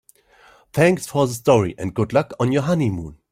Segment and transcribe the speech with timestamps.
[0.73, 3.19] Thanks for the story and good luck on your honeymoon.